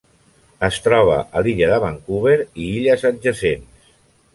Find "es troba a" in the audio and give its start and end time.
0.67-1.45